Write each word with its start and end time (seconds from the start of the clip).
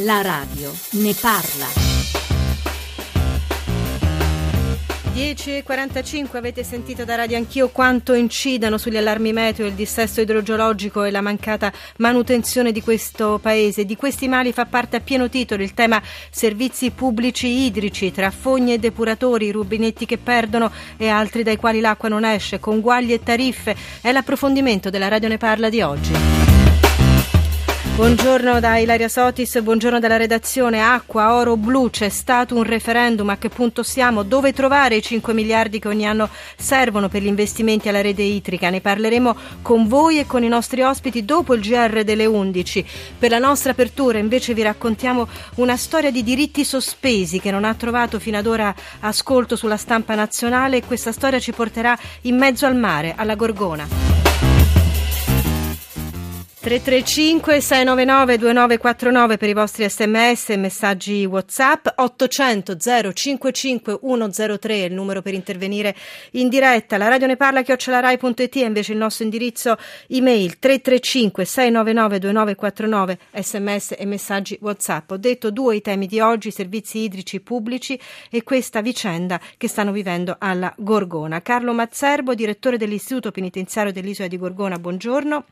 La 0.00 0.20
radio 0.20 0.70
ne 0.90 1.14
parla. 1.18 1.64
10.45 5.14 6.36
avete 6.36 6.62
sentito 6.62 7.06
da 7.06 7.14
radio 7.14 7.38
anch'io 7.38 7.70
quanto 7.70 8.12
incidano 8.12 8.76
sugli 8.76 8.98
allarmi 8.98 9.32
meteo 9.32 9.64
il 9.64 9.72
dissesto 9.72 10.20
idrogeologico 10.20 11.02
e 11.02 11.10
la 11.10 11.22
mancata 11.22 11.72
manutenzione 11.96 12.72
di 12.72 12.82
questo 12.82 13.38
paese. 13.40 13.86
Di 13.86 13.96
questi 13.96 14.28
mali 14.28 14.52
fa 14.52 14.66
parte 14.66 14.96
a 14.96 15.00
pieno 15.00 15.30
titolo 15.30 15.62
il 15.62 15.72
tema 15.72 16.02
servizi 16.30 16.90
pubblici 16.90 17.64
idrici, 17.64 18.12
tra 18.12 18.30
fogne 18.30 18.74
e 18.74 18.78
depuratori, 18.78 19.50
rubinetti 19.50 20.04
che 20.04 20.18
perdono 20.18 20.70
e 20.98 21.08
altri 21.08 21.42
dai 21.42 21.56
quali 21.56 21.80
l'acqua 21.80 22.10
non 22.10 22.26
esce, 22.26 22.60
conguagli 22.60 23.14
e 23.14 23.22
tariffe. 23.22 23.74
È 24.02 24.12
l'approfondimento 24.12 24.90
della 24.90 25.08
radio 25.08 25.28
ne 25.28 25.38
parla 25.38 25.70
di 25.70 25.80
oggi. 25.80 26.45
Buongiorno 27.96 28.60
da 28.60 28.76
Ilaria 28.76 29.08
Sotis, 29.08 29.58
buongiorno 29.58 29.98
dalla 29.98 30.18
redazione. 30.18 30.82
Acqua, 30.82 31.32
oro, 31.32 31.56
blu, 31.56 31.88
c'è 31.88 32.10
stato 32.10 32.54
un 32.54 32.62
referendum, 32.62 33.30
a 33.30 33.38
che 33.38 33.48
punto 33.48 33.82
siamo? 33.82 34.22
Dove 34.22 34.52
trovare 34.52 34.96
i 34.96 35.02
5 35.02 35.32
miliardi 35.32 35.78
che 35.78 35.88
ogni 35.88 36.06
anno 36.06 36.28
servono 36.58 37.08
per 37.08 37.22
gli 37.22 37.26
investimenti 37.26 37.88
alla 37.88 38.02
rete 38.02 38.20
idrica? 38.20 38.68
Ne 38.68 38.82
parleremo 38.82 39.34
con 39.62 39.88
voi 39.88 40.18
e 40.18 40.26
con 40.26 40.44
i 40.44 40.48
nostri 40.48 40.82
ospiti 40.82 41.24
dopo 41.24 41.54
il 41.54 41.62
GR 41.62 42.04
delle 42.04 42.26
11. 42.26 42.84
Per 43.18 43.30
la 43.30 43.38
nostra 43.38 43.70
apertura 43.70 44.18
invece 44.18 44.52
vi 44.52 44.60
raccontiamo 44.60 45.26
una 45.54 45.78
storia 45.78 46.10
di 46.10 46.22
diritti 46.22 46.66
sospesi 46.66 47.40
che 47.40 47.50
non 47.50 47.64
ha 47.64 47.72
trovato 47.72 48.18
fino 48.18 48.36
ad 48.36 48.46
ora 48.46 48.74
ascolto 49.00 49.56
sulla 49.56 49.78
stampa 49.78 50.14
nazionale 50.14 50.76
e 50.76 50.84
questa 50.84 51.12
storia 51.12 51.40
ci 51.40 51.52
porterà 51.52 51.98
in 52.22 52.36
mezzo 52.36 52.66
al 52.66 52.76
mare, 52.76 53.14
alla 53.16 53.36
Gorgona. 53.36 54.25
335 56.66 57.60
699 57.60 58.38
2949 58.38 59.36
per 59.36 59.48
i 59.48 59.52
vostri 59.52 59.88
sms 59.88 60.50
e 60.50 60.56
messaggi 60.56 61.24
whatsapp. 61.24 61.86
800 61.94 62.76
055 63.12 64.00
103 64.02 64.74
è 64.74 64.86
il 64.86 64.92
numero 64.92 65.22
per 65.22 65.34
intervenire 65.34 65.94
in 66.32 66.48
diretta. 66.48 66.96
La 66.96 67.06
radio 67.06 67.28
ne 67.28 67.36
parla 67.36 67.62
chiocciolarai.it 67.62 68.58
è 68.58 68.64
invece 68.64 68.90
il 68.90 68.98
nostro 68.98 69.22
indirizzo 69.22 69.76
email. 70.08 70.58
335 70.58 71.44
699 71.44 72.18
2949 72.18 73.18
sms 73.30 73.94
e 73.96 74.04
messaggi 74.04 74.58
whatsapp. 74.60 75.08
Ho 75.12 75.18
detto 75.18 75.52
due 75.52 75.76
i 75.76 75.80
temi 75.80 76.08
di 76.08 76.18
oggi 76.18 76.50
servizi 76.50 76.98
idrici 76.98 77.38
pubblici 77.38 77.96
e 78.28 78.42
questa 78.42 78.80
vicenda 78.80 79.40
che 79.56 79.68
stanno 79.68 79.92
vivendo 79.92 80.34
alla 80.40 80.74
Gorgona. 80.76 81.42
Carlo 81.42 81.72
Mazzerbo 81.72 82.34
direttore 82.34 82.76
dell'istituto 82.76 83.30
penitenziario 83.30 83.92
dell'isola 83.92 84.26
di 84.26 84.36
Gorgona 84.36 84.80
buongiorno 84.80 85.44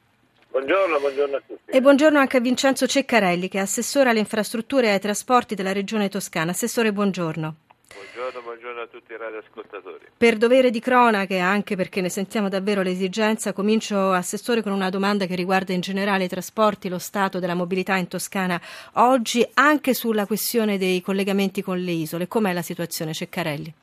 Buongiorno, 0.54 1.00
buongiorno, 1.00 1.36
a 1.36 1.42
tutti. 1.44 1.70
E 1.72 1.80
buongiorno 1.80 2.16
anche 2.16 2.36
a 2.36 2.40
Vincenzo 2.40 2.86
Ceccarelli, 2.86 3.48
che 3.48 3.58
è 3.58 3.60
assessore 3.60 4.10
alle 4.10 4.20
infrastrutture 4.20 4.86
e 4.86 4.90
ai 4.90 5.00
trasporti 5.00 5.56
della 5.56 5.72
Regione 5.72 6.08
Toscana. 6.08 6.52
Assessore, 6.52 6.92
buongiorno. 6.92 7.56
Buongiorno, 7.92 8.40
buongiorno 8.40 8.80
a 8.82 8.86
tutti 8.86 9.12
i 9.12 9.16
radioascoltatori. 9.16 10.04
Per 10.16 10.36
dovere 10.36 10.70
di 10.70 10.78
cronache, 10.78 11.40
anche 11.40 11.74
perché 11.74 12.00
ne 12.00 12.08
sentiamo 12.08 12.48
davvero 12.48 12.82
l'esigenza, 12.82 13.52
comincio, 13.52 14.12
Assessore, 14.12 14.62
con 14.62 14.70
una 14.70 14.90
domanda 14.90 15.26
che 15.26 15.34
riguarda 15.34 15.72
in 15.72 15.80
generale 15.80 16.24
i 16.24 16.28
trasporti, 16.28 16.88
lo 16.88 17.00
stato 17.00 17.40
della 17.40 17.54
mobilità 17.54 17.96
in 17.96 18.06
Toscana 18.06 18.60
oggi, 18.92 19.44
anche 19.54 19.92
sulla 19.92 20.24
questione 20.24 20.78
dei 20.78 21.00
collegamenti 21.00 21.62
con 21.62 21.80
le 21.80 21.90
isole. 21.90 22.28
Com'è 22.28 22.52
la 22.52 22.62
situazione, 22.62 23.12
Ceccarelli? 23.12 23.74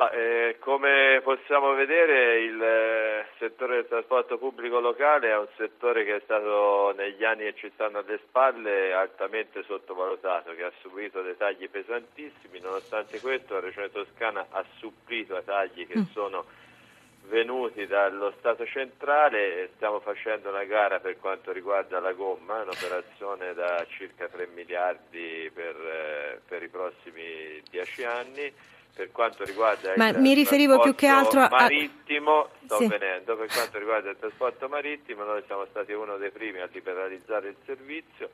Ma, 0.00 0.10
eh, 0.12 0.56
come 0.60 1.20
possiamo 1.22 1.74
vedere 1.74 2.40
il 2.40 2.62
eh, 2.62 3.26
settore 3.38 3.74
del 3.74 3.86
trasporto 3.86 4.38
pubblico 4.38 4.80
locale 4.80 5.28
è 5.28 5.36
un 5.36 5.48
settore 5.58 6.06
che 6.06 6.16
è 6.16 6.20
stato 6.24 6.94
negli 6.96 7.22
anni 7.22 7.42
che 7.42 7.54
ci 7.54 7.70
stanno 7.74 7.98
alle 7.98 8.18
spalle 8.26 8.94
altamente 8.94 9.62
sottovalutato, 9.62 10.54
che 10.54 10.64
ha 10.64 10.72
subito 10.80 11.20
dei 11.20 11.36
tagli 11.36 11.68
pesantissimi, 11.68 12.60
nonostante 12.60 13.20
questo 13.20 13.52
la 13.52 13.60
Regione 13.60 13.90
Toscana 13.90 14.46
ha 14.48 14.64
supplito 14.78 15.36
ai 15.36 15.44
tagli 15.44 15.86
che 15.86 15.98
mm. 15.98 16.04
sono 16.12 16.46
venuti 17.28 17.86
dallo 17.86 18.32
Stato 18.38 18.64
centrale. 18.64 19.64
E 19.64 19.70
stiamo 19.74 20.00
facendo 20.00 20.48
una 20.48 20.64
gara 20.64 20.98
per 21.00 21.18
quanto 21.18 21.52
riguarda 21.52 22.00
la 22.00 22.12
gomma, 22.12 22.62
un'operazione 22.62 23.52
da 23.52 23.84
circa 23.90 24.28
3 24.28 24.46
miliardi 24.46 25.50
per, 25.52 25.76
eh, 25.76 26.40
per 26.48 26.62
i 26.62 26.68
prossimi 26.68 27.62
10 27.68 28.04
anni 28.04 28.78
per 28.94 29.10
quanto 29.12 29.44
riguarda 29.44 29.94
Ma 29.96 30.08
il 30.08 30.18
mi 30.18 30.34
riferivo 30.34 30.80
più 30.80 30.94
che 30.94 31.06
altro 31.06 31.40
a... 31.40 31.48
marittimo, 31.50 32.48
sto 32.64 32.76
sì. 32.76 32.86
venendo, 32.86 33.36
per 33.36 33.48
quanto 33.48 33.78
riguarda 33.78 34.10
il 34.10 34.16
trasporto 34.18 34.68
marittimo 34.68 35.24
noi 35.24 35.42
siamo 35.46 35.66
stati 35.70 35.92
uno 35.92 36.16
dei 36.16 36.30
primi 36.30 36.60
a 36.60 36.68
liberalizzare 36.70 37.48
il 37.48 37.56
servizio 37.64 38.30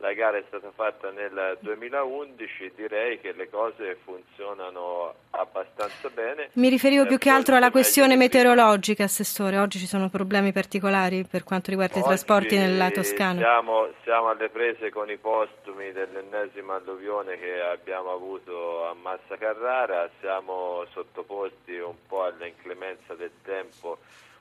la 0.00 0.14
gara 0.14 0.38
è 0.38 0.44
stata 0.48 0.70
fatta 0.74 1.10
nel 1.10 1.58
2011, 1.60 2.72
direi 2.74 3.20
che 3.20 3.32
le 3.32 3.48
cose 3.50 3.98
funzionano 4.02 5.14
abbastanza 5.30 6.08
bene. 6.08 6.48
Mi 6.54 6.68
riferivo 6.70 7.06
più 7.06 7.18
che 7.18 7.28
altro 7.28 7.56
alla 7.56 7.70
questione 7.70 8.16
meteorologica, 8.16 9.04
Assessore. 9.04 9.58
Oggi 9.58 9.78
ci 9.78 9.86
sono 9.86 10.08
problemi 10.08 10.52
particolari 10.52 11.24
per 11.24 11.44
quanto 11.44 11.70
riguarda 11.70 11.98
Oggi 11.98 12.06
i 12.06 12.08
trasporti 12.08 12.56
nella 12.56 12.90
Toscana. 12.90 13.38
Siamo, 13.38 13.88
siamo, 14.02 14.28
alle 14.28 14.48
prese 14.48 14.90
con 14.90 15.10
i 15.10 15.18
postumi 15.18 15.92
dell'ennesima 15.92 16.76
alluvione 16.76 17.38
che 17.38 17.60
abbiamo 17.60 18.12
avuto 18.12 18.86
a 18.86 18.94
Massa 18.94 19.36
Carrara, 19.36 20.08
siamo 20.20 20.86
sottoposti 20.92 21.76
un 21.76 21.96
po' 22.08 22.24
all'inclemenza 22.24 23.14
del 23.14 23.32
tempo 23.42 23.98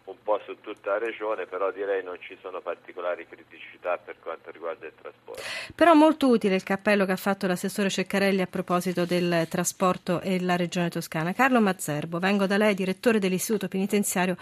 un 0.09 0.17
po' 0.23 0.39
su 0.45 0.59
tutta 0.59 0.91
la 0.91 0.97
regione, 0.97 1.45
però 1.45 1.71
direi 1.71 2.03
non 2.03 2.17
ci 2.19 2.37
sono 2.41 2.61
particolari 2.61 3.27
criticità 3.27 3.97
per 3.97 4.15
quanto 4.19 4.51
riguarda 4.51 4.85
il 4.85 4.93
trasporto. 4.99 5.41
Però 5.75 5.93
molto 5.93 6.27
utile 6.27 6.55
il 6.55 6.63
cappello 6.63 7.05
che 7.05 7.11
ha 7.11 7.17
fatto 7.17 7.47
l'assessore 7.47 7.89
Ceccarelli 7.89 8.41
a 8.41 8.47
proposito 8.47 9.05
del 9.05 9.47
trasporto 9.49 10.21
e 10.21 10.41
la 10.41 10.55
regione 10.55 10.89
toscana. 10.89 11.33
Carlo 11.33 11.61
Mazzerbo, 11.61 12.19
vengo 12.19 12.47
da 12.47 12.57
lei, 12.57 12.73
direttore 12.73 13.19
dell'istituto 13.19 13.67
penitenziario 13.67 14.35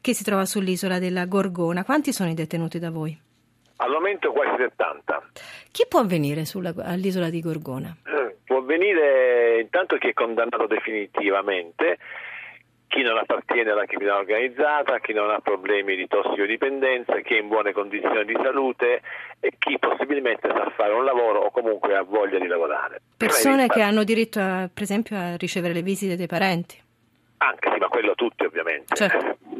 che 0.00 0.14
si 0.14 0.24
trova 0.24 0.44
sull'isola 0.44 0.98
della 0.98 1.24
Gorgona. 1.24 1.84
Quanti 1.84 2.12
sono 2.12 2.30
i 2.30 2.34
detenuti 2.34 2.78
da 2.78 2.90
voi? 2.90 3.18
Al 3.76 3.90
momento 3.90 4.32
quasi 4.32 4.62
70. 4.62 5.30
Chi 5.70 5.86
può 5.88 6.04
venire 6.04 6.44
sulla, 6.44 6.72
all'isola 6.76 7.30
di 7.30 7.40
Gorgona? 7.40 7.96
Eh, 8.04 8.36
può 8.44 8.60
venire 8.62 9.60
intanto 9.60 9.96
chi 9.96 10.08
è 10.08 10.12
condannato 10.12 10.66
definitivamente 10.66 11.98
chi 12.94 13.02
non 13.02 13.18
appartiene 13.18 13.72
alla 13.72 13.86
criminalità 13.86 14.20
organizzata, 14.20 15.00
chi 15.00 15.12
non 15.12 15.28
ha 15.28 15.40
problemi 15.40 15.96
di 15.96 16.06
tossicodipendenza, 16.06 17.18
chi 17.22 17.34
è 17.34 17.40
in 17.40 17.48
buone 17.48 17.72
condizioni 17.72 18.24
di 18.24 18.38
salute 18.40 19.02
e 19.40 19.52
chi 19.58 19.76
possibilmente 19.80 20.48
sa 20.48 20.70
fare 20.76 20.92
un 20.92 21.04
lavoro 21.04 21.40
o 21.40 21.50
comunque 21.50 21.96
ha 21.96 22.02
voglia 22.02 22.38
di 22.38 22.46
lavorare. 22.46 23.00
Persone 23.16 23.66
che 23.66 23.80
hanno 23.80 24.04
diritto, 24.04 24.38
a, 24.38 24.70
per 24.72 24.84
esempio, 24.84 25.16
a 25.16 25.34
ricevere 25.36 25.74
le 25.74 25.82
visite 25.82 26.14
dei 26.14 26.28
parenti. 26.28 26.80
Anche 27.38 27.68
sì, 27.72 27.78
ma 27.80 27.88
quello 27.88 28.14
tutti 28.14 28.44
ovviamente. 28.44 28.94
Certo 28.94 29.53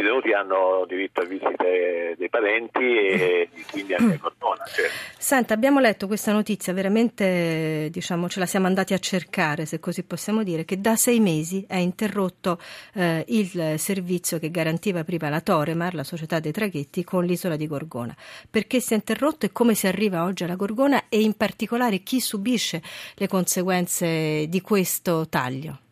tutti 0.00 0.02
i 0.02 0.02
detenuti 0.02 0.32
hanno 0.32 0.84
diritto 0.86 1.20
a 1.20 1.24
visite 1.24 2.14
dei 2.16 2.28
parenti 2.28 2.78
e 2.78 3.48
quindi 3.70 3.94
anche 3.94 4.18
Cordona. 4.18 4.64
Certo. 4.64 4.92
Senta, 5.18 5.54
abbiamo 5.54 5.80
letto 5.80 6.06
questa 6.06 6.32
notizia, 6.32 6.72
veramente 6.72 7.88
diciamo, 7.90 8.28
ce 8.28 8.40
la 8.40 8.46
siamo 8.46 8.66
andati 8.66 8.94
a 8.94 8.98
cercare, 8.98 9.66
se 9.66 9.78
così 9.78 10.02
possiamo 10.02 10.42
dire, 10.42 10.64
che 10.64 10.80
da 10.80 10.96
sei 10.96 11.20
mesi 11.20 11.64
è 11.68 11.76
interrotto 11.76 12.58
eh, 12.94 13.24
il 13.28 13.74
servizio 13.78 14.38
che 14.38 14.50
garantiva 14.50 15.04
prima 15.04 15.28
la 15.28 15.40
Toremar, 15.40 15.94
la 15.94 16.04
società 16.04 16.40
dei 16.40 16.52
traghetti, 16.52 17.04
con 17.04 17.24
l'isola 17.24 17.56
di 17.56 17.66
Gorgona. 17.66 18.16
Perché 18.48 18.80
si 18.80 18.92
è 18.94 18.96
interrotto 18.96 19.46
e 19.46 19.52
come 19.52 19.74
si 19.74 19.86
arriva 19.86 20.24
oggi 20.24 20.44
alla 20.44 20.56
Gorgona 20.56 21.04
e 21.08 21.20
in 21.20 21.34
particolare 21.34 21.98
chi 21.98 22.20
subisce 22.20 22.82
le 23.14 23.28
conseguenze 23.28 24.46
di 24.48 24.60
questo 24.60 25.28
taglio? 25.28 25.89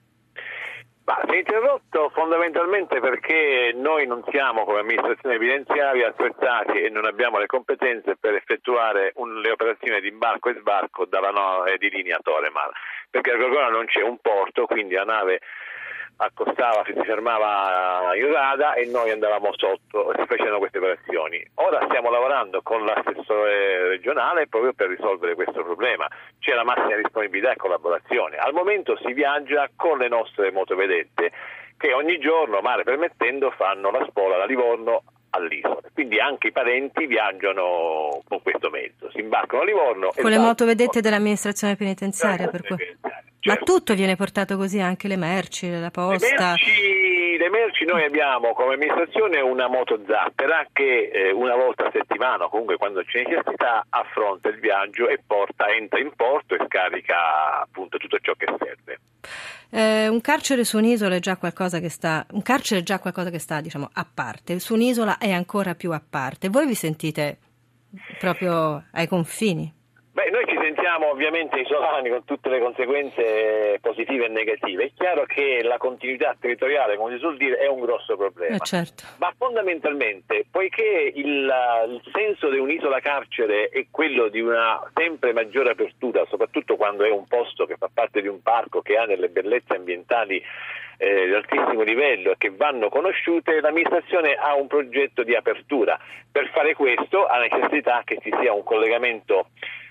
Ma 1.08 1.18
si 1.24 1.36
è 1.36 1.38
interrotto 1.38 2.10
fondamentalmente 2.10 3.00
perché 3.00 3.72
noi 3.74 4.06
non 4.06 4.22
siamo 4.30 4.64
come 4.64 4.80
amministrazione 4.80 5.36
evidenziaria 5.36 6.08
attrezzati 6.08 6.82
e 6.82 6.90
non 6.90 7.06
abbiamo 7.06 7.38
le 7.38 7.46
competenze 7.46 8.16
per 8.20 8.34
effettuare 8.34 9.12
un, 9.14 9.40
le 9.40 9.50
operazioni 9.50 10.02
di 10.02 10.08
imbarco 10.08 10.50
e 10.50 10.56
sbarco 10.58 11.06
dalla 11.06 11.30
no, 11.30 11.64
di 11.78 11.88
linea 11.88 12.18
Toremar, 12.22 12.70
perché 13.08 13.30
a 13.30 13.36
Gorgona 13.36 13.70
non 13.70 13.86
c'è 13.86 14.02
un 14.02 14.18
porto, 14.18 14.66
quindi 14.66 14.96
la 14.96 15.04
nave 15.04 15.40
accostava, 16.16 16.82
si 16.84 16.94
fermava 17.04 18.14
in 18.16 18.32
rada 18.32 18.74
e 18.74 18.86
noi 18.86 19.10
andavamo 19.10 19.50
sotto 19.56 20.12
e 20.12 20.20
si 20.20 20.26
facevano 20.26 20.58
queste 20.58 20.78
operazioni. 20.78 21.44
Ora 21.54 21.84
stiamo 21.86 22.10
lavorando 22.10 22.60
con 22.62 22.84
l'assessore 22.84 23.88
regionale 23.88 24.48
proprio 24.48 24.72
per 24.72 24.88
risolvere 24.88 25.34
questo 25.34 25.62
problema. 25.62 26.08
C'è 26.40 26.54
la 26.54 26.64
massima 26.64 26.96
disponibilità 26.96 27.52
e 27.52 27.56
collaborazione. 27.56 28.36
Al 28.36 28.52
momento 28.52 28.96
si 29.04 29.12
viaggia 29.12 29.68
con 29.76 29.98
le 29.98 30.08
nostre 30.08 30.50
motovedette 30.50 31.32
che 31.76 31.92
ogni 31.92 32.18
giorno, 32.18 32.60
mare 32.60 32.82
permettendo, 32.82 33.50
fanno 33.52 33.90
la 33.90 34.04
spola 34.08 34.36
da 34.36 34.44
Livorno 34.44 35.02
all'isola. 35.30 35.80
Quindi 35.92 36.18
anche 36.18 36.48
i 36.48 36.52
parenti 36.52 37.06
viaggiano 37.06 38.22
con 38.26 38.42
questo 38.42 38.70
mezzo, 38.70 39.10
si 39.12 39.20
imbarcano 39.20 39.62
a 39.62 39.64
Livorno. 39.64 40.12
Con 40.16 40.30
le 40.30 40.38
motovedette 40.38 41.00
dell'amministrazione 41.00 41.76
penitenziaria. 41.76 42.48
Per 42.48 42.62
cui... 42.62 42.76
Ma 43.48 43.56
tutto 43.56 43.94
viene 43.94 44.16
portato 44.16 44.56
così, 44.56 44.80
anche 44.80 45.08
le 45.08 45.16
merci, 45.16 45.70
la 45.70 45.90
posta? 45.90 46.26
Le 46.26 46.34
merci, 46.38 47.36
le 47.38 47.50
merci 47.50 47.84
noi 47.84 48.04
abbiamo 48.04 48.52
come 48.52 48.74
amministrazione 48.74 49.40
una 49.40 49.68
moto 49.68 50.00
zappera 50.06 50.66
che 50.72 51.10
eh, 51.12 51.32
una 51.32 51.56
volta 51.56 51.86
a 51.86 51.90
settimana 51.90 52.48
comunque 52.48 52.76
quando 52.76 53.02
c'è 53.02 53.22
necessità 53.22 53.84
affronta 53.88 54.48
il 54.48 54.58
viaggio 54.60 55.08
e 55.08 55.20
porta, 55.26 55.68
entra 55.68 55.98
in 55.98 56.12
porto 56.14 56.54
e 56.54 56.64
scarica 56.66 57.62
appunto 57.62 57.96
tutto 57.96 58.18
ciò 58.20 58.34
che 58.34 58.46
serve. 58.58 58.98
Eh, 59.70 60.08
un 60.08 60.20
carcere 60.20 60.64
su 60.64 60.78
un'isola 60.78 61.14
è 61.14 61.20
già 61.20 61.36
qualcosa 61.36 61.78
che 61.78 61.88
sta, 61.88 62.26
un 62.32 62.42
carcere 62.42 62.80
è 62.80 62.82
già 62.82 62.98
qualcosa 62.98 63.30
che 63.30 63.38
sta 63.38 63.60
diciamo, 63.60 63.88
a 63.92 64.06
parte, 64.12 64.58
su 64.60 64.74
un'isola 64.74 65.18
è 65.18 65.32
ancora 65.32 65.74
più 65.74 65.92
a 65.92 66.02
parte. 66.06 66.48
Voi 66.48 66.66
vi 66.66 66.74
sentite 66.74 67.38
proprio 68.18 68.84
ai 68.92 69.06
confini? 69.06 69.72
Beh, 70.12 70.30
noi 70.30 70.44
ci 70.46 70.57
sentiamo 70.88 71.10
ovviamente 71.10 71.60
isolani 71.60 72.08
con 72.08 72.24
tutte 72.24 72.48
le 72.48 72.60
conseguenze 72.60 73.78
positive 73.82 74.24
e 74.24 74.28
negative. 74.28 74.84
È 74.84 74.90
chiaro 74.96 75.26
che 75.26 75.60
la 75.62 75.76
continuità 75.76 76.34
territoriale, 76.40 76.96
come 76.96 77.12
si 77.12 77.18
suol 77.18 77.36
dire, 77.36 77.58
è 77.58 77.66
un 77.66 77.80
grosso 77.80 78.16
problema. 78.16 78.56
Eh 78.56 78.60
certo. 78.60 79.04
Ma 79.18 79.32
fondamentalmente, 79.36 80.46
poiché 80.50 81.12
il, 81.14 81.52
il 81.88 82.02
senso 82.10 82.48
di 82.48 82.58
un'isola 82.58 83.00
carcere 83.00 83.68
è 83.68 83.86
quello 83.90 84.28
di 84.28 84.40
una 84.40 84.80
sempre 84.94 85.34
maggiore 85.34 85.72
apertura, 85.72 86.24
soprattutto 86.26 86.76
quando 86.76 87.04
è 87.04 87.10
un 87.10 87.26
posto 87.26 87.66
che 87.66 87.76
fa 87.76 87.90
parte 87.92 88.22
di 88.22 88.28
un 88.28 88.40
parco 88.40 88.80
che 88.80 88.96
ha 88.96 89.04
delle 89.04 89.28
bellezze 89.28 89.74
ambientali 89.74 90.42
eh, 90.96 91.26
di 91.26 91.34
altissimo 91.34 91.82
livello 91.82 92.32
e 92.32 92.36
che 92.38 92.50
vanno 92.50 92.88
conosciute, 92.88 93.60
l'amministrazione 93.60 94.34
ha 94.34 94.54
un 94.54 94.66
progetto 94.66 95.22
di 95.22 95.34
apertura. 95.34 95.98
Per 96.32 96.48
fare 96.48 96.74
questo 96.74 97.26
ha 97.26 97.38
necessità 97.38 98.00
che 98.04 98.18
ci 98.22 98.32
sia 98.40 98.54
un 98.54 98.64
collegamento 98.64 99.48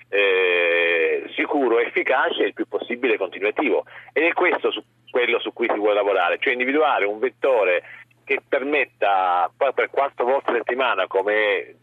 eh, 0.08 1.24
sicuro, 1.34 1.78
efficace 1.78 2.42
e 2.42 2.46
il 2.46 2.54
più 2.54 2.66
possibile 2.66 3.16
continuativo. 3.16 3.84
Ed 4.12 4.24
è 4.24 4.32
questo 4.32 4.70
su, 4.70 4.82
quello 5.10 5.38
su 5.40 5.52
cui 5.52 5.68
si 5.70 5.78
vuole 5.78 5.94
lavorare, 5.94 6.38
cioè 6.38 6.52
individuare 6.52 7.04
un 7.04 7.18
vettore 7.18 7.82
che 8.24 8.42
permetta 8.46 9.50
per 9.56 9.88
quattro 9.90 10.26
volte 10.26 10.50
a 10.50 10.54
settimana, 10.56 11.06
come 11.06 11.34
è 11.34 11.74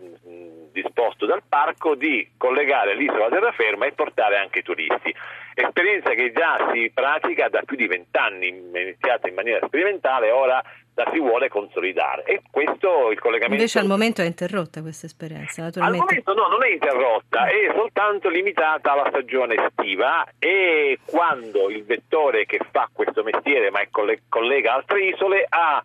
disposto 0.71 1.25
dal 1.25 1.41
parco, 1.47 1.95
di 1.95 2.29
collegare 2.37 2.93
l'isola 2.93 3.29
terraferma 3.29 3.87
e 3.87 3.93
portare 3.93 4.37
anche 4.37 4.59
i 4.59 4.63
turisti. 4.63 5.15
Esperienza 5.55 6.11
che 6.11 6.31
già 6.33 6.69
si 6.71 6.91
pratica 6.93 7.49
da 7.49 7.63
più 7.65 7.75
di 7.75 7.87
vent'anni, 7.87 8.49
iniziata 8.49 9.27
in 9.27 9.33
maniera 9.33 9.65
sperimentale, 9.65 10.29
ora 10.29 10.61
la 10.95 11.09
si 11.11 11.19
vuole 11.19 11.49
consolidare 11.49 12.23
e 12.23 12.41
questo 12.49 13.11
il 13.11 13.19
collegamento 13.19 13.55
invece 13.55 13.79
al 13.79 13.87
momento 13.87 14.21
è 14.21 14.25
interrotta 14.25 14.81
questa 14.81 15.05
esperienza 15.05 15.61
naturalmente. 15.61 16.15
al 16.15 16.23
momento 16.23 16.33
no 16.33 16.47
non 16.47 16.63
è 16.63 16.71
interrotta 16.71 17.47
è 17.47 17.73
soltanto 17.75 18.29
limitata 18.29 18.93
alla 18.93 19.09
stagione 19.09 19.55
estiva 19.55 20.25
e 20.39 20.99
quando 21.05 21.69
il 21.69 21.83
vettore 21.83 22.45
che 22.45 22.59
fa 22.71 22.89
questo 22.91 23.23
mestiere 23.23 23.71
ma 23.71 23.81
collega 23.89 24.73
altre 24.73 25.05
isole 25.05 25.45
ha 25.49 25.83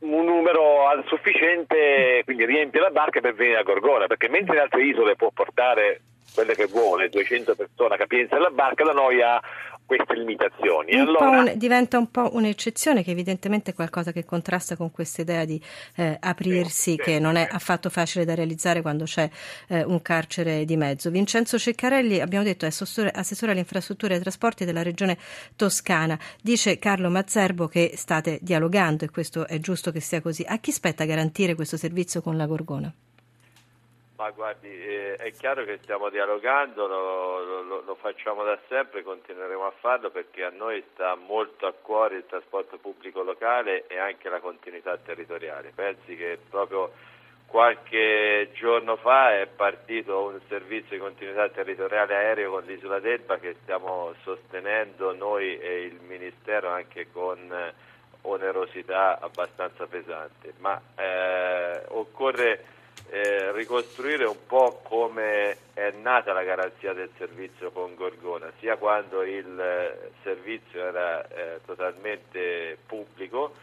un 0.00 0.24
numero 0.24 0.88
sufficiente 1.06 2.22
quindi 2.24 2.46
riempie 2.46 2.80
la 2.80 2.90
barca 2.90 3.20
per 3.20 3.34
venire 3.34 3.58
a 3.58 3.62
Gorgona 3.62 4.06
perché 4.06 4.30
mentre 4.30 4.54
in 4.56 4.62
altre 4.62 4.84
isole 4.84 5.16
può 5.16 5.30
portare 5.34 6.00
quelle 6.34 6.54
che 6.54 6.66
vuole 6.66 7.10
200 7.10 7.54
persone 7.56 7.94
a 7.94 7.98
capienza 7.98 8.36
della 8.36 8.50
barca 8.50 8.84
da 8.84 8.92
noi 8.92 9.20
ha 9.20 9.40
queste 9.96 10.14
limitazioni. 10.14 10.94
Un 10.94 11.00
allora... 11.00 11.40
un, 11.40 11.52
diventa 11.56 11.98
un 11.98 12.10
po' 12.10 12.30
un'eccezione 12.32 13.02
che 13.02 13.10
evidentemente 13.10 13.72
è 13.72 13.74
qualcosa 13.74 14.12
che 14.12 14.24
contrasta 14.24 14.76
con 14.76 14.92
questa 14.92 15.22
idea 15.22 15.44
di 15.44 15.60
eh, 15.96 16.16
aprirsi 16.20 16.92
sì, 16.92 16.96
che 16.96 17.14
sì, 17.14 17.20
non 17.20 17.34
è 17.34 17.48
affatto 17.50 17.90
facile 17.90 18.24
da 18.24 18.34
realizzare 18.34 18.82
quando 18.82 19.04
c'è 19.04 19.28
eh, 19.68 19.82
un 19.82 20.00
carcere 20.00 20.64
di 20.64 20.76
mezzo. 20.76 21.10
Vincenzo 21.10 21.58
Ceccarelli, 21.58 22.20
abbiamo 22.20 22.44
detto, 22.44 22.66
è 22.66 22.68
assessore, 22.68 23.10
assessore 23.10 23.50
alle 23.50 23.60
infrastrutture 23.60 24.12
e 24.12 24.16
ai 24.16 24.22
trasporti 24.22 24.64
della 24.64 24.82
regione 24.82 25.18
Toscana. 25.56 26.16
Dice 26.40 26.78
Carlo 26.78 27.10
Mazzerbo 27.10 27.66
che 27.66 27.92
state 27.96 28.38
dialogando 28.40 29.04
e 29.04 29.10
questo 29.10 29.46
è 29.48 29.58
giusto 29.58 29.90
che 29.90 30.00
sia 30.00 30.20
così. 30.20 30.44
A 30.46 30.58
chi 30.58 30.70
spetta 30.70 31.04
garantire 31.04 31.56
questo 31.56 31.76
servizio 31.76 32.20
con 32.22 32.36
la 32.36 32.46
Gorgona? 32.46 32.94
Ma 34.20 34.28
guardi, 34.32 34.68
eh, 34.68 35.16
è 35.16 35.32
chiaro 35.32 35.64
che 35.64 35.78
stiamo 35.82 36.10
dialogando, 36.10 36.86
lo, 36.86 37.62
lo, 37.62 37.80
lo, 37.80 37.94
facciamo 37.94 38.44
da 38.44 38.58
sempre, 38.68 39.02
continueremo 39.02 39.64
a 39.64 39.72
farlo 39.80 40.10
perché 40.10 40.44
a 40.44 40.50
noi 40.50 40.84
sta 40.92 41.14
molto 41.14 41.66
a 41.66 41.72
cuore 41.72 42.16
il 42.16 42.26
trasporto 42.26 42.76
pubblico 42.76 43.22
locale 43.22 43.86
e 43.86 43.96
anche 43.96 44.28
la 44.28 44.40
continuità 44.40 44.94
territoriale. 44.98 45.72
Pensi 45.74 46.16
che 46.16 46.38
proprio 46.50 46.92
qualche 47.46 48.50
giorno 48.52 48.96
fa 48.96 49.40
è 49.40 49.46
partito 49.46 50.24
un 50.24 50.38
servizio 50.48 50.96
di 50.96 51.02
continuità 51.02 51.48
territoriale 51.48 52.14
aereo 52.14 52.50
con 52.50 52.64
l'isola 52.64 53.00
d'Elba 53.00 53.38
che 53.38 53.56
stiamo 53.62 54.12
sostenendo 54.22 55.14
noi 55.14 55.58
e 55.58 55.84
il 55.84 55.98
Ministero 56.02 56.68
anche 56.68 57.10
con 57.10 57.72
onerosità 58.20 59.18
abbastanza 59.18 59.86
pesante, 59.86 60.52
ma 60.58 60.78
eh, 60.94 61.84
occorre 61.88 62.78
eh, 63.10 63.52
ricostruire 63.52 64.24
un 64.24 64.46
po' 64.46 64.80
come 64.84 65.56
è 65.74 65.90
nata 66.00 66.32
la 66.32 66.44
garanzia 66.44 66.92
del 66.92 67.10
servizio 67.18 67.70
con 67.70 67.94
Gorgona, 67.94 68.52
sia 68.58 68.76
quando 68.76 69.22
il 69.22 69.58
eh, 69.58 70.10
servizio 70.22 70.84
era 70.84 71.26
eh, 71.26 71.60
totalmente 71.66 72.78
pubblico, 72.86 73.54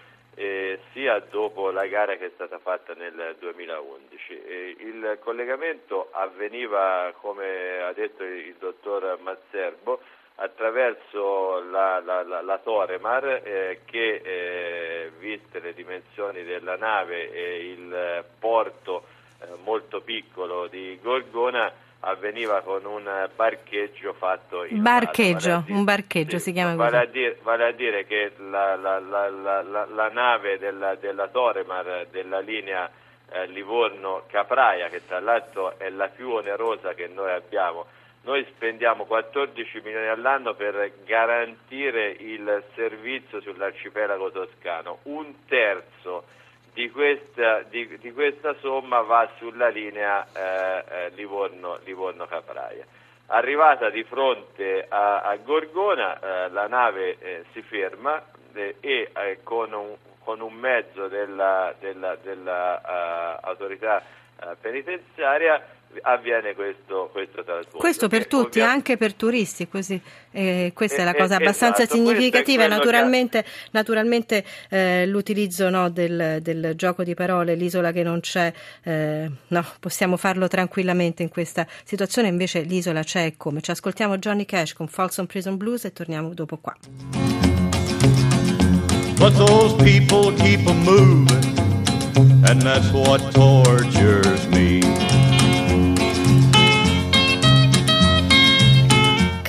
sia 0.93 1.17
dopo 1.31 1.71
la 1.71 1.87
gara 1.87 2.15
che 2.15 2.27
è 2.27 2.31
stata 2.35 2.59
fatta 2.59 2.93
nel 2.93 3.35
2011. 3.39 4.33
il 4.81 5.17
collegamento 5.19 6.09
avveniva, 6.11 7.11
come 7.19 7.81
ha 7.81 7.91
detto 7.91 8.23
il 8.23 8.53
dottor 8.59 9.17
Mazzerbo, 9.19 9.99
attraverso 10.35 11.63
la, 11.71 11.99
la, 11.99 12.21
la, 12.21 12.41
la 12.41 12.57
Toremar 12.59 13.41
eh, 13.43 13.81
che, 13.85 14.21
eh, 14.23 15.11
viste 15.17 15.59
le 15.59 15.73
dimensioni 15.73 16.43
della 16.43 16.75
nave 16.75 17.31
e 17.31 17.71
il 17.71 18.23
porto 18.37 19.03
eh, 19.03 19.16
molto 19.63 20.01
piccolo 20.01 20.67
di 20.67 20.99
Gorgona 21.01 21.71
avveniva 22.01 22.61
con 22.61 22.85
un 22.85 23.29
barcheggio 23.35 24.13
fatto 24.13 24.63
in 24.65 24.81
barcheggio, 24.81 25.49
vale 25.49 25.63
dire, 25.65 25.77
un 25.77 25.83
barcheggio 25.83 26.37
sì, 26.37 26.43
si 26.43 26.51
chiama 26.53 26.75
vale 26.75 26.91
così. 26.91 27.03
A 27.03 27.11
dire, 27.11 27.39
vale 27.41 27.67
a 27.67 27.71
dire 27.71 28.05
che 28.05 28.33
la, 28.49 28.75
la, 28.75 28.99
la, 28.99 29.85
la 29.85 30.09
nave 30.09 30.57
della, 30.59 30.95
della, 30.95 31.27
Toremar 31.27 32.07
della 32.11 32.39
linea 32.39 32.89
eh, 33.31 33.47
Livorno-Capraia, 33.47 34.89
che 34.89 35.05
tra 35.05 35.19
l'altro 35.19 35.77
è 35.77 35.89
la 35.89 36.07
più 36.07 36.29
onerosa 36.29 36.93
che 36.93 37.07
noi 37.07 37.31
abbiamo, 37.31 37.85
noi 38.21 38.45
spendiamo 38.55 39.05
14 39.05 39.81
milioni 39.83 40.07
all'anno 40.07 40.53
per 40.53 40.91
garantire 41.05 42.09
il 42.09 42.63
servizio 42.75 43.41
sull'arcipelago 43.41 44.31
toscano, 44.31 44.99
un 45.03 45.45
terzo 45.47 46.25
di 46.77 46.89
questa, 46.91 47.63
di, 47.63 47.97
di 47.97 48.13
questa 48.13 48.53
somma 48.59 49.01
va 49.01 49.27
sulla 49.39 49.69
linea 49.69 50.27
eh, 50.31 50.83
eh, 50.87 51.09
Livorno, 51.15 51.79
Livorno-Capraia. 51.83 52.85
Arrivata 53.29 53.89
di 53.89 54.03
fronte 54.03 54.85
a, 54.87 55.21
a 55.21 55.35
Gorgona, 55.37 56.19
eh, 56.19 56.49
la 56.49 56.67
nave 56.67 57.17
eh, 57.17 57.45
si 57.51 57.63
ferma 57.63 58.23
eh, 58.53 58.75
e 58.79 59.09
eh, 59.11 59.39
con 59.41 59.73
un, 59.73 59.95
con, 60.23 60.39
un, 60.39 60.53
mezzo 60.53 61.07
dell'autorità 61.07 64.03
della, 64.37 64.55
penitenziaria 64.61 65.59
avviene 66.01 66.53
questo, 66.53 67.09
questo 67.11 67.43
trasporto. 67.43 67.77
Questo 67.77 68.07
per 68.07 68.27
tutti, 68.27 68.59
ovvia... 68.59 68.71
anche 68.71 68.97
per 68.97 69.13
turisti, 69.13 69.67
così, 69.67 69.99
eh, 70.31 70.71
questa 70.73 70.97
eh, 70.97 71.01
è 71.01 71.03
la 71.03 71.15
cosa 71.15 71.35
abbastanza 71.35 71.83
esatto, 71.83 71.95
significativa. 71.95 72.67
Naturalmente, 72.67 73.43
che... 73.43 73.49
naturalmente 73.71 74.45
eh, 74.69 75.05
l'utilizzo 75.07 75.69
no, 75.69 75.89
del, 75.89 76.39
del, 76.41 76.73
gioco 76.75 77.03
di 77.03 77.13
parole, 77.13 77.55
l'isola 77.55 77.91
che 77.91 78.03
non 78.03 78.19
c'è, 78.19 78.51
eh, 78.83 79.29
no, 79.47 79.65
possiamo 79.79 80.17
farlo 80.17 80.47
tranquillamente 80.47 81.23
in 81.23 81.29
questa 81.29 81.65
situazione, 81.83 82.27
invece 82.27 82.61
l'isola 82.61 83.03
c'è 83.03 83.25
e 83.25 83.37
come. 83.37 83.61
Ci 83.61 83.71
ascoltiamo 83.71 84.17
Johnny 84.17 84.45
Cash 84.45 84.73
con 84.73 84.87
Folsom 84.87 85.25
Prison 85.25 85.57
Blues 85.57 85.85
e 85.85 85.93
torniamo 85.93 86.33
dopo 86.33 86.57
qua. 86.57 86.75
But 89.19 89.33
those 89.35 89.73
people 89.83 90.31
keep 90.33 90.59
moving, 90.61 91.27
and 92.45 92.61
that's 92.61 92.91
what 92.91 93.19
tortures 93.33 94.36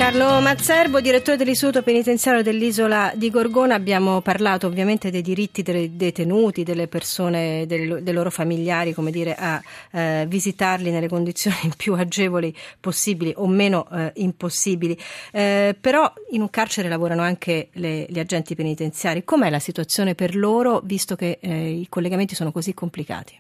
Carlo 0.08 0.40
Mazzerbo, 0.40 1.02
direttore 1.02 1.36
dell'Istituto 1.36 1.82
Penitenziario 1.82 2.42
dell'Isola 2.42 3.12
di 3.14 3.28
Gorgona, 3.28 3.74
abbiamo 3.74 4.22
parlato 4.22 4.66
ovviamente 4.66 5.10
dei 5.10 5.20
diritti 5.20 5.60
dei 5.60 5.96
detenuti, 5.96 6.62
delle 6.62 6.88
persone, 6.88 7.66
del, 7.66 8.02
dei 8.02 8.14
loro 8.14 8.30
familiari, 8.30 8.94
come 8.94 9.10
dire, 9.10 9.34
a 9.34 9.62
eh, 9.90 10.24
visitarli 10.26 10.90
nelle 10.90 11.08
condizioni 11.08 11.58
più 11.76 11.92
agevoli 11.92 12.56
possibili 12.80 13.34
o 13.36 13.46
meno 13.46 13.86
eh, 13.92 14.12
impossibili. 14.14 14.98
Eh, 15.30 15.76
però 15.78 16.10
in 16.30 16.40
un 16.40 16.48
carcere 16.48 16.88
lavorano 16.88 17.20
anche 17.20 17.68
le, 17.72 18.06
gli 18.08 18.18
agenti 18.18 18.54
penitenziari. 18.54 19.24
Com'è 19.24 19.50
la 19.50 19.58
situazione 19.58 20.14
per 20.14 20.34
loro, 20.34 20.80
visto 20.82 21.16
che 21.16 21.36
eh, 21.38 21.68
i 21.68 21.86
collegamenti 21.90 22.34
sono 22.34 22.50
così 22.50 22.72
complicati? 22.72 23.38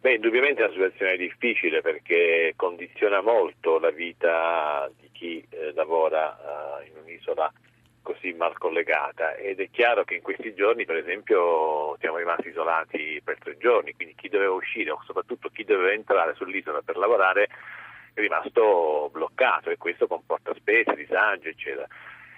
Beh, 0.00 0.14
indubbiamente 0.14 0.60
è 0.60 0.64
una 0.64 0.72
situazione 0.72 1.16
difficile 1.16 1.80
perché 1.80 2.52
condiziona 2.54 3.20
molto 3.20 3.80
la 3.80 3.90
vita 3.90 4.88
di 4.96 5.08
chi 5.10 5.44
eh, 5.50 5.72
lavora 5.74 6.80
eh, 6.80 6.86
in 6.86 6.92
un'isola 7.02 7.52
così 8.00 8.32
mal 8.32 8.56
collegata 8.56 9.34
ed 9.34 9.58
è 9.58 9.68
chiaro 9.70 10.04
che 10.04 10.14
in 10.14 10.22
questi 10.22 10.54
giorni 10.54 10.84
per 10.84 10.96
esempio 10.96 11.96
siamo 11.98 12.16
rimasti 12.16 12.48
isolati 12.48 13.20
per 13.24 13.38
tre 13.38 13.58
giorni, 13.58 13.92
quindi 13.92 14.14
chi 14.14 14.28
doveva 14.28 14.52
uscire 14.52 14.92
o 14.92 15.02
soprattutto 15.04 15.48
chi 15.48 15.64
doveva 15.64 15.92
entrare 15.92 16.34
sull'isola 16.36 16.80
per 16.82 16.96
lavorare 16.96 17.48
è 18.14 18.20
rimasto 18.20 19.10
bloccato 19.12 19.70
e 19.70 19.78
questo 19.78 20.06
comporta 20.06 20.54
spese, 20.54 20.94
disagi 20.94 21.48
eccetera. 21.48 21.88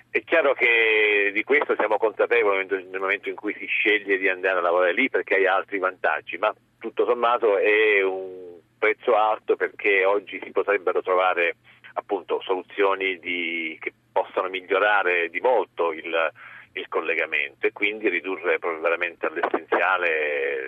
È 0.09 0.25
chiaro 0.25 0.55
che 0.55 1.31
di 1.33 1.45
questo 1.45 1.75
siamo 1.77 1.99
consapevoli 1.99 2.67
nel 2.67 2.99
momento 2.99 3.29
in 3.29 3.37
cui 3.37 3.55
si 3.59 3.67
sceglie 3.67 4.19
di 4.19 4.29
andare 4.29 4.59
a 4.59 4.63
lavorare 4.63 4.95
lì 4.95 5.09
perché 5.11 5.35
hai 5.35 5.47
altri 5.47 5.79
vantaggi, 5.79 6.37
ma 6.39 6.53
tutto 6.81 7.05
sommato 7.05 7.59
è 7.59 8.03
un 8.03 8.59
prezzo 8.79 9.15
alto 9.15 9.55
perché 9.55 10.05
oggi 10.05 10.41
si 10.43 10.51
potrebbero 10.51 11.03
trovare 11.03 11.57
appunto 11.95 12.41
soluzioni 12.41 13.19
di, 13.19 13.77
che 13.81 13.93
possano 14.11 14.49
migliorare 14.49 15.29
di 15.29 15.41
molto 15.41 15.93
il, 15.93 16.33
il 16.73 16.89
collegamento 16.89 17.67
e 17.67 17.73
quindi 17.73 18.09
ridurre 18.09 18.59
veramente 18.59 19.27
all'essenziale 19.27 20.60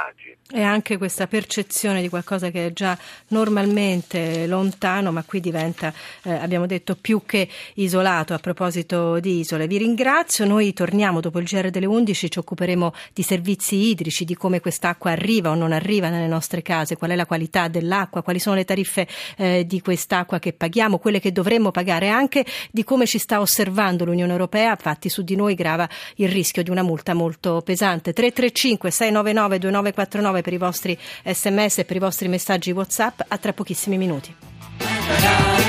disagi. 0.00 0.36
E 0.52 0.62
anche 0.62 0.96
questa 0.96 1.26
percezione 1.26 2.00
di 2.00 2.08
qualcosa 2.08 2.50
che 2.50 2.66
è 2.66 2.72
già 2.72 2.98
normalmente 3.28 4.46
lontano, 4.46 5.12
ma 5.12 5.22
qui 5.22 5.40
diventa, 5.40 5.92
eh, 6.22 6.32
abbiamo 6.32 6.66
detto, 6.66 6.96
più 6.96 7.22
che 7.24 7.48
isolato 7.74 8.34
a 8.34 8.38
proposito 8.38 9.20
di 9.20 9.40
isole. 9.40 9.66
Vi 9.66 9.78
ringrazio, 9.78 10.44
noi 10.44 10.72
torniamo 10.72 11.20
dopo 11.20 11.38
il 11.38 11.44
GR 11.44 11.70
delle 11.70 11.86
11, 11.86 12.30
ci 12.30 12.38
occuperemo 12.38 12.92
di 13.12 13.22
servizi 13.22 13.76
idrici, 13.76 14.24
di 14.24 14.34
come 14.34 14.60
quest'acqua 14.60 15.12
arriva 15.12 15.50
o 15.50 15.54
non 15.54 15.72
arriva 15.72 16.08
nelle 16.08 16.26
nostre 16.26 16.62
case, 16.62 16.96
qual 16.96 17.12
è 17.12 17.16
la 17.16 17.26
qualità 17.26 17.68
dell'acqua, 17.68 18.22
quali 18.22 18.40
sono 18.40 18.56
le 18.56 18.64
tariffe 18.64 19.06
eh, 19.36 19.64
di 19.66 19.80
quest'acqua 19.80 20.38
che 20.38 20.52
paghiamo, 20.52 20.98
quelle 20.98 21.20
che 21.20 21.30
dovremmo 21.30 21.70
pagare, 21.70 22.08
anche 22.08 22.44
di 22.70 22.82
come 22.82 23.06
ci 23.06 23.18
sta 23.18 23.40
osservando 23.40 24.04
l'Unione 24.04 24.32
Europea, 24.32 24.70
infatti 24.70 25.08
su 25.08 25.22
di 25.22 25.36
noi 25.36 25.54
grava 25.54 25.88
il 26.16 26.28
rischio 26.28 26.62
di 26.64 26.70
una 26.70 26.82
multa 26.82 27.14
molto 27.14 27.62
pesante. 27.64 28.12
335 28.12 28.90
699 28.90 29.58
2949 29.92 30.42
per 30.42 30.52
i 30.52 30.58
vostri 30.58 30.98
sms 31.24 31.78
e 31.78 31.84
per 31.84 31.96
i 31.96 32.00
vostri 32.00 32.28
messaggi 32.28 32.70
WhatsApp 32.72 33.20
a 33.28 33.36
tra 33.38 33.52
pochissimi 33.52 33.98
minuti. 33.98 35.59